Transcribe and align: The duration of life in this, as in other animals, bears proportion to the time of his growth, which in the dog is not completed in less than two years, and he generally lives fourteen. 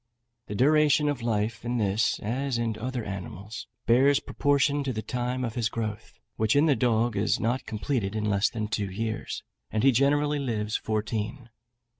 The 0.47 0.55
duration 0.55 1.07
of 1.09 1.21
life 1.21 1.63
in 1.63 1.77
this, 1.77 2.17
as 2.21 2.57
in 2.57 2.75
other 2.79 3.03
animals, 3.05 3.67
bears 3.85 4.19
proportion 4.19 4.83
to 4.83 4.91
the 4.91 5.03
time 5.03 5.45
of 5.45 5.53
his 5.53 5.69
growth, 5.69 6.19
which 6.37 6.55
in 6.55 6.65
the 6.65 6.75
dog 6.75 7.15
is 7.15 7.39
not 7.39 7.67
completed 7.67 8.15
in 8.15 8.25
less 8.25 8.49
than 8.49 8.67
two 8.67 8.89
years, 8.89 9.43
and 9.69 9.83
he 9.83 9.91
generally 9.91 10.39
lives 10.39 10.75
fourteen. 10.75 11.49